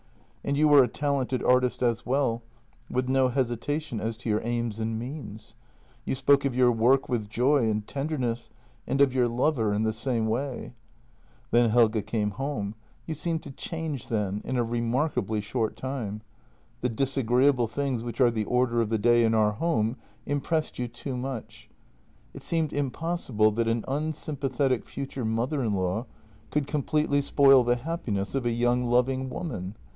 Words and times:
And 0.43 0.57
you 0.57 0.67
were 0.67 0.81
a 0.83 0.87
talented 0.87 1.43
artist 1.43 1.83
as 1.83 2.03
well, 2.03 2.41
with 2.89 3.07
no 3.07 3.27
hesitation 3.29 3.99
as 4.01 4.17
to 4.17 4.29
your 4.29 4.41
aim 4.43 4.71
and 4.79 4.97
means. 4.97 5.55
You 6.03 6.15
spoke 6.15 6.43
of 6.45 6.55
your 6.55 6.71
work 6.71 7.07
with 7.07 7.29
jov 7.29 7.61
and 7.69 7.85
tenderness 7.85 8.49
and 8.87 8.99
of 8.99 9.13
your 9.13 9.27
lover 9.27 9.71
in 9.71 9.83
the 9.83 9.93
same 9.93 10.25
way. 10.25 10.73
JENNY 11.53 11.67
169 11.67 11.67
"Then 11.67 11.69
Helge 11.69 12.05
came 12.07 12.29
home. 12.31 12.73
You 13.05 13.13
seemed 13.13 13.43
to 13.43 13.51
change 13.51 14.07
then— 14.07 14.41
in 14.43 14.57
a 14.57 14.63
remarkably 14.63 15.39
short 15.41 15.75
time. 15.77 16.23
The 16.81 16.89
disagreeable 16.89 17.67
things 17.67 18.01
which 18.01 18.19
are 18.19 18.31
the 18.31 18.45
order 18.45 18.81
of 18.81 18.89
the 18.89 18.97
day 18.97 19.23
in 19.23 19.35
our 19.35 19.51
home 19.51 19.95
impressed 20.25 20.79
you 20.79 20.87
too 20.87 21.15
much; 21.15 21.69
it 22.33 22.41
seemed 22.41 22.73
impossible 22.73 23.51
that 23.51 23.67
an 23.67 23.85
unsympathetic 23.87 24.83
future 24.85 25.23
mother 25.25 25.61
in 25.61 25.75
law 25.75 26.07
could 26.49 26.65
completely 26.65 27.21
spoil 27.21 27.63
the 27.63 27.75
happiness 27.75 28.33
of 28.33 28.47
a 28.47 28.51
young 28.51 28.85
loving 28.85 29.29
woman. 29.29 29.75